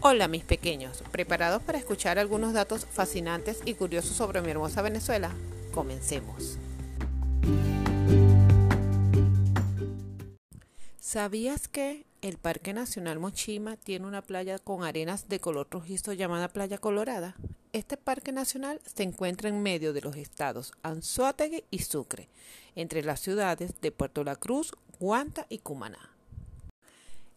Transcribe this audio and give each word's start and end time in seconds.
Hola 0.00 0.28
mis 0.28 0.44
pequeños, 0.44 1.02
¿preparados 1.10 1.60
para 1.60 1.76
escuchar 1.76 2.20
algunos 2.20 2.52
datos 2.52 2.86
fascinantes 2.86 3.62
y 3.64 3.74
curiosos 3.74 4.16
sobre 4.16 4.40
mi 4.40 4.52
hermosa 4.52 4.80
Venezuela? 4.80 5.32
Comencemos. 5.74 6.56
¿Sabías 11.00 11.66
que 11.66 12.06
el 12.22 12.38
Parque 12.38 12.72
Nacional 12.72 13.18
Mochima 13.18 13.76
tiene 13.76 14.06
una 14.06 14.22
playa 14.22 14.60
con 14.60 14.84
arenas 14.84 15.28
de 15.28 15.40
color 15.40 15.66
rojizo 15.68 16.12
llamada 16.12 16.46
Playa 16.46 16.78
Colorada? 16.78 17.34
Este 17.72 17.96
parque 17.96 18.30
nacional 18.30 18.80
se 18.84 19.02
encuentra 19.02 19.48
en 19.48 19.60
medio 19.64 19.92
de 19.92 20.02
los 20.02 20.14
estados 20.14 20.74
Anzoátegui 20.84 21.64
y 21.72 21.80
Sucre, 21.80 22.28
entre 22.76 23.02
las 23.02 23.18
ciudades 23.18 23.80
de 23.80 23.90
Puerto 23.90 24.22
La 24.22 24.36
Cruz, 24.36 24.70
Guanta 25.00 25.46
y 25.48 25.58
Cumaná 25.58 26.17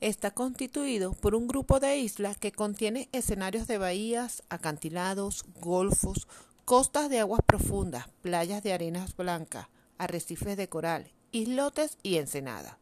está 0.00 0.30
constituido 0.30 1.12
por 1.12 1.34
un 1.34 1.48
grupo 1.48 1.80
de 1.80 1.98
islas 1.98 2.38
que 2.38 2.52
contiene 2.52 3.08
escenarios 3.12 3.66
de 3.66 3.78
bahías, 3.78 4.42
acantilados, 4.48 5.44
golfos, 5.60 6.28
costas 6.64 7.10
de 7.10 7.20
aguas 7.20 7.42
profundas, 7.44 8.08
playas 8.22 8.62
de 8.62 8.72
arenas 8.72 9.14
blancas, 9.16 9.66
arrecifes 9.96 10.56
de 10.56 10.68
coral, 10.68 11.10
islotes 11.32 11.98
y 12.02 12.16
ensenadas, 12.16 12.76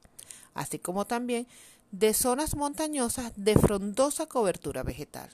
así 0.55 0.79
como 0.79 1.07
también 1.07 1.47
de 1.93 2.13
zonas 2.13 2.57
montañosas 2.57 3.33
de 3.37 3.55
frondosa 3.55 4.27
cobertura 4.27 4.83
vegetal. 4.83 5.31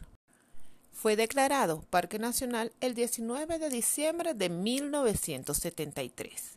Fue 0.93 1.17
declarado 1.17 1.83
Parque 1.91 2.21
Nacional 2.21 2.73
el 2.81 2.95
19 2.95 3.59
de 3.59 3.71
diciembre 3.71 4.35
de 4.35 4.51
1973. 4.51 6.53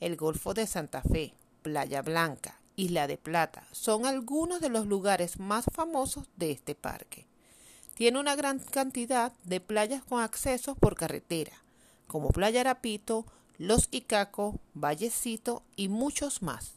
El 0.00 0.16
Golfo 0.16 0.52
de 0.52 0.66
Santa 0.66 1.00
Fe, 1.00 1.34
Playa 1.62 2.02
Blanca, 2.02 2.58
Isla 2.76 3.06
de 3.06 3.16
Plata 3.16 3.66
son 3.72 4.04
algunos 4.04 4.60
de 4.60 4.68
los 4.68 4.86
lugares 4.86 5.38
más 5.38 5.64
famosos 5.72 6.26
de 6.36 6.50
este 6.50 6.74
parque. 6.74 7.26
Tiene 7.94 8.18
una 8.18 8.34
gran 8.34 8.58
cantidad 8.58 9.32
de 9.44 9.60
playas 9.60 10.02
con 10.02 10.20
accesos 10.20 10.76
por 10.76 10.96
carretera, 10.96 11.52
como 12.08 12.30
Playa 12.30 12.62
Arapito, 12.62 13.26
Los 13.58 13.88
Icaco, 13.92 14.58
Vallecito 14.74 15.62
y 15.76 15.88
muchos 15.88 16.42
más. 16.42 16.72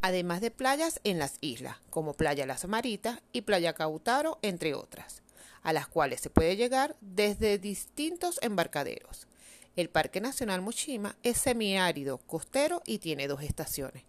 Además 0.00 0.40
de 0.40 0.50
playas 0.50 1.00
en 1.04 1.18
las 1.18 1.38
islas, 1.40 1.76
como 1.90 2.14
Playa 2.14 2.46
Las 2.46 2.66
Maritas 2.66 3.20
y 3.32 3.42
Playa 3.42 3.74
Cautaro, 3.74 4.38
entre 4.42 4.74
otras, 4.74 5.22
a 5.62 5.72
las 5.72 5.86
cuales 5.86 6.20
se 6.20 6.30
puede 6.30 6.56
llegar 6.56 6.96
desde 7.00 7.58
distintos 7.58 8.38
embarcaderos. 8.42 9.28
El 9.76 9.88
Parque 9.90 10.20
Nacional 10.20 10.60
Mochima 10.62 11.16
es 11.22 11.38
semiárido, 11.38 12.18
costero 12.18 12.82
y 12.84 12.98
tiene 12.98 13.28
dos 13.28 13.42
estaciones 13.42 14.02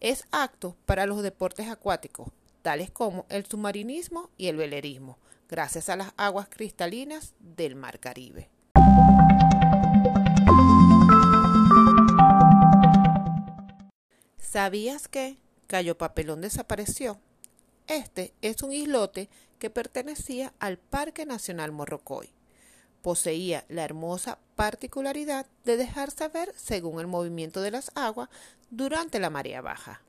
es 0.00 0.24
apto 0.32 0.76
para 0.86 1.06
los 1.06 1.22
deportes 1.22 1.68
acuáticos, 1.68 2.28
tales 2.62 2.90
como 2.90 3.26
el 3.28 3.44
submarinismo 3.46 4.30
y 4.38 4.48
el 4.48 4.56
velerismo, 4.56 5.18
gracias 5.48 5.88
a 5.90 5.96
las 5.96 6.12
aguas 6.16 6.48
cristalinas 6.48 7.34
del 7.38 7.76
Mar 7.76 8.00
Caribe. 8.00 8.50
¿Sabías 14.38 15.06
que 15.06 15.38
Cayo 15.66 15.96
Papelón 15.96 16.40
desapareció? 16.40 17.20
Este 17.86 18.34
es 18.40 18.62
un 18.62 18.72
islote 18.72 19.28
que 19.58 19.70
pertenecía 19.70 20.54
al 20.58 20.78
Parque 20.78 21.26
Nacional 21.26 21.72
Morrocoy. 21.72 22.32
Poseía 23.02 23.64
la 23.68 23.84
hermosa 23.84 24.38
particularidad 24.56 25.46
de 25.64 25.76
dejarse 25.76 26.28
ver 26.28 26.52
según 26.56 27.00
el 27.00 27.06
movimiento 27.06 27.62
de 27.62 27.70
las 27.70 27.90
aguas 27.94 28.28
durante 28.70 29.18
la 29.18 29.30
marea 29.30 29.60
baja. 29.60 30.02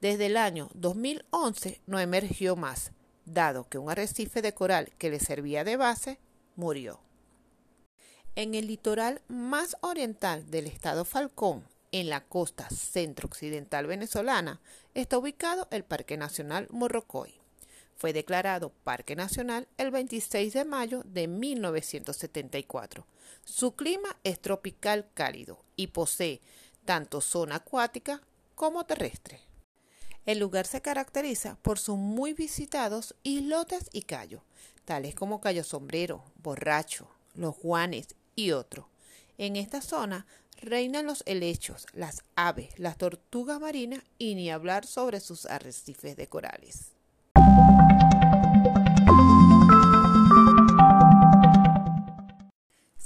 Desde 0.00 0.26
el 0.26 0.36
año 0.36 0.68
2011 0.74 1.80
no 1.86 1.98
emergió 1.98 2.56
más, 2.56 2.92
dado 3.24 3.68
que 3.68 3.78
un 3.78 3.90
arrecife 3.90 4.42
de 4.42 4.54
coral 4.54 4.92
que 4.98 5.10
le 5.10 5.20
servía 5.20 5.64
de 5.64 5.76
base 5.76 6.18
murió. 6.56 7.00
En 8.34 8.54
el 8.54 8.66
litoral 8.66 9.20
más 9.28 9.76
oriental 9.80 10.50
del 10.50 10.66
estado 10.66 11.04
Falcón, 11.04 11.64
en 11.92 12.08
la 12.08 12.24
costa 12.24 12.68
centro-occidental 12.70 13.86
venezolana, 13.86 14.60
está 14.94 15.18
ubicado 15.18 15.68
el 15.70 15.84
Parque 15.84 16.16
Nacional 16.16 16.66
Morrocoy. 16.70 17.41
Fue 18.02 18.12
declarado 18.12 18.72
Parque 18.82 19.14
Nacional 19.14 19.68
el 19.78 19.92
26 19.92 20.54
de 20.54 20.64
mayo 20.64 21.04
de 21.04 21.28
1974. 21.28 23.06
Su 23.44 23.76
clima 23.76 24.18
es 24.24 24.40
tropical 24.40 25.06
cálido 25.14 25.60
y 25.76 25.86
posee 25.86 26.40
tanto 26.84 27.20
zona 27.20 27.54
acuática 27.54 28.20
como 28.56 28.84
terrestre. 28.86 29.38
El 30.26 30.40
lugar 30.40 30.66
se 30.66 30.82
caracteriza 30.82 31.58
por 31.62 31.78
sus 31.78 31.96
muy 31.96 32.32
visitados 32.32 33.14
islotes 33.22 33.88
y 33.92 34.02
cayos, 34.02 34.42
tales 34.84 35.14
como 35.14 35.40
Cayo 35.40 35.62
Sombrero, 35.62 36.24
Borracho, 36.42 37.08
Los 37.36 37.54
Juanes 37.54 38.08
y 38.34 38.50
otros. 38.50 38.86
En 39.38 39.54
esta 39.54 39.80
zona 39.80 40.26
reinan 40.60 41.06
los 41.06 41.22
helechos, 41.24 41.86
las 41.92 42.24
aves, 42.34 42.76
las 42.80 42.96
tortugas 42.98 43.60
marinas 43.60 44.02
y 44.18 44.34
ni 44.34 44.50
hablar 44.50 44.86
sobre 44.86 45.20
sus 45.20 45.46
arrecifes 45.46 46.16
de 46.16 46.26
corales. 46.26 46.91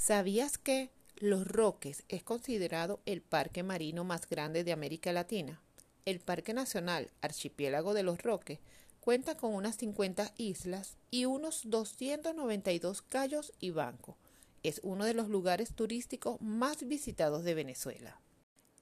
¿Sabías 0.07 0.57
que 0.57 0.89
Los 1.17 1.45
Roques 1.45 2.05
es 2.07 2.23
considerado 2.23 3.01
el 3.05 3.21
parque 3.21 3.61
marino 3.61 4.05
más 4.05 4.29
grande 4.29 4.63
de 4.63 4.71
América 4.71 5.11
Latina? 5.11 5.61
El 6.05 6.21
Parque 6.21 6.53
Nacional 6.53 7.11
Archipiélago 7.19 7.93
de 7.93 8.03
los 8.03 8.23
Roques 8.23 8.59
cuenta 9.01 9.35
con 9.35 9.53
unas 9.53 9.75
50 9.75 10.33
islas 10.37 10.95
y 11.11 11.25
unos 11.25 11.63
292 11.65 13.01
cayos 13.01 13.51
y 13.59 13.71
bancos. 13.71 14.15
Es 14.63 14.79
uno 14.81 15.03
de 15.03 15.13
los 15.13 15.27
lugares 15.27 15.73
turísticos 15.73 16.39
más 16.39 16.87
visitados 16.87 17.43
de 17.43 17.55
Venezuela. 17.55 18.21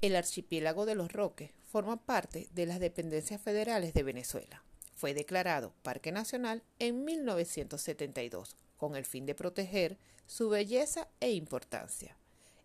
El 0.01 0.15
archipiélago 0.15 0.85
de 0.85 0.93
los 0.93 1.11
Roques 1.11 1.49
forma 1.71 2.05
parte 2.05 2.49
de 2.51 2.67
las 2.67 2.79
dependencias 2.79 3.41
federales 3.41 3.95
de 3.95 4.03
Venezuela. 4.03 4.63
Fue 4.93 5.15
declarado 5.15 5.73
Parque 5.81 6.11
Nacional 6.11 6.61
en 6.77 7.03
1972 7.03 8.57
con 8.77 8.95
el 8.95 9.05
fin 9.05 9.25
de 9.25 9.35
proteger 9.35 9.97
su 10.25 10.49
belleza 10.49 11.07
e 11.19 11.31
importancia. 11.31 12.17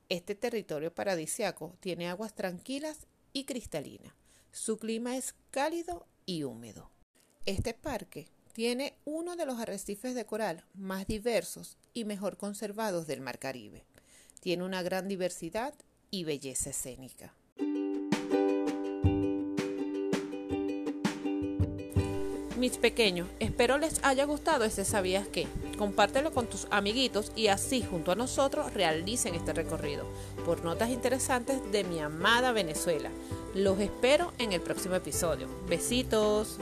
Este 0.08 0.34
territorio 0.34 0.92
paradisiaco 0.92 1.76
tiene 1.80 2.08
aguas 2.08 2.34
tranquilas 2.34 3.06
y 3.32 3.44
cristalinas. 3.44 4.12
Su 4.52 4.78
clima 4.78 5.16
es 5.16 5.34
cálido 5.50 6.06
y 6.26 6.42
húmedo. 6.42 6.90
Este 7.46 7.74
parque 7.74 8.28
tiene 8.52 8.94
uno 9.04 9.36
de 9.36 9.46
los 9.46 9.58
arrecifes 9.60 10.14
de 10.14 10.26
coral 10.26 10.64
más 10.74 11.06
diversos 11.06 11.76
y 11.94 12.04
mejor 12.04 12.36
conservados 12.36 13.06
del 13.06 13.20
Mar 13.20 13.38
Caribe. 13.38 13.84
Tiene 14.40 14.64
una 14.64 14.82
gran 14.82 15.06
diversidad 15.06 15.74
y 16.10 16.24
belleza 16.24 16.70
escénica. 16.70 17.34
Mis 22.60 22.76
pequeños, 22.76 23.26
espero 23.38 23.78
les 23.78 24.04
haya 24.04 24.26
gustado 24.26 24.66
ese 24.66 24.84
sabías 24.84 25.26
qué. 25.26 25.46
Compártelo 25.78 26.30
con 26.30 26.46
tus 26.46 26.66
amiguitos 26.70 27.32
y 27.34 27.46
así 27.46 27.82
junto 27.82 28.12
a 28.12 28.16
nosotros 28.16 28.74
realicen 28.74 29.34
este 29.34 29.54
recorrido 29.54 30.04
por 30.44 30.62
notas 30.62 30.90
interesantes 30.90 31.58
de 31.72 31.84
mi 31.84 32.00
amada 32.00 32.52
Venezuela. 32.52 33.08
Los 33.54 33.80
espero 33.80 34.34
en 34.36 34.52
el 34.52 34.60
próximo 34.60 34.94
episodio. 34.94 35.48
Besitos. 35.70 36.58